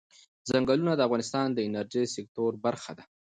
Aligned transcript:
ځنګلونه 0.49 0.93
د 0.95 1.01
افغانستان 1.07 1.47
د 1.53 1.59
انرژۍ 1.67 2.05
سکتور 2.15 2.51
برخه 2.65 2.91
ده. 2.97 3.03